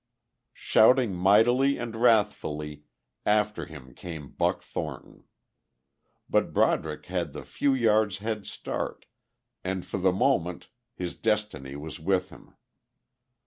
Shouting 0.55 1.13
mightily 1.13 1.77
and 1.77 1.95
wrathfully, 1.95 2.85
after 3.23 3.67
him 3.67 3.93
came 3.93 4.31
Buck 4.31 4.63
Thornton. 4.63 5.25
But 6.27 6.51
Broderick 6.53 7.05
had 7.05 7.33
the 7.33 7.43
few 7.43 7.71
yards' 7.75 8.17
headstart 8.17 9.03
and, 9.63 9.85
for 9.85 9.99
the 9.99 10.11
moment 10.11 10.69
his 10.95 11.13
destiny 11.15 11.75
was 11.75 11.99
with 11.99 12.31
him. 12.31 12.55